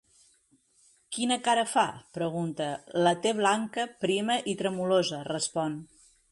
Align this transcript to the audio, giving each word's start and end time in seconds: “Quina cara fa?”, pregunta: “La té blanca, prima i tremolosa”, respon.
“Quina 1.17 1.37
cara 1.47 1.65
fa?”, 1.73 1.83
pregunta: 2.19 2.71
“La 3.09 3.13
té 3.27 3.35
blanca, 3.43 3.87
prima 4.07 4.41
i 4.55 4.59
tremolosa”, 4.65 5.25
respon. 5.33 5.81